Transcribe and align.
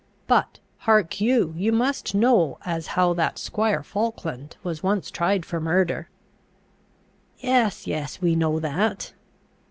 But, 0.25 0.57
hark 0.79 1.21
you! 1.21 1.53
you 1.55 1.71
must 1.71 2.15
know 2.15 2.57
as 2.65 2.87
how 2.97 3.13
that 3.13 3.37
squire 3.37 3.83
Falkland 3.83 4.57
was 4.63 4.81
once 4.81 5.11
tried 5.11 5.45
for 5.45 5.59
murder" 5.59 6.09
"Yes, 7.37 7.85
yes, 7.85 8.19
we 8.19 8.35
know 8.35 8.59
that." 8.59 9.13